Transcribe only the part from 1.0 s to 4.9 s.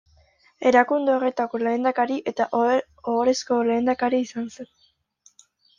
horretako lehendakari eta ohorezko lehendakari izan zen.